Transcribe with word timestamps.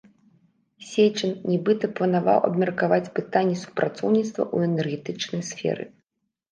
Сечын, 0.91 1.33
нібыта, 1.49 1.85
планаваў 2.01 2.39
абмеркаваць 2.49 3.13
пытанні 3.21 3.61
супрацоўніцтва 3.63 4.43
ў 4.53 4.57
энергетычнай 4.73 5.43
сферы. 5.55 5.83